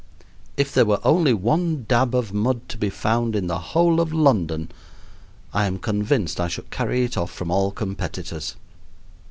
If 0.57 0.73
there 0.73 0.87
were 0.87 0.99
only 1.03 1.31
one 1.31 1.85
dab 1.87 2.15
of 2.15 2.33
mud 2.33 2.67
to 2.69 2.77
be 2.79 2.89
found 2.89 3.35
in 3.35 3.45
the 3.45 3.59
whole 3.59 4.01
of 4.01 4.11
London, 4.11 4.71
I 5.53 5.67
am 5.67 5.77
convinced 5.77 6.39
I 6.41 6.47
should 6.47 6.71
carry 6.71 7.03
it 7.03 7.17
off 7.19 7.31
from 7.31 7.51
all 7.51 7.69
competitors. 7.69 8.55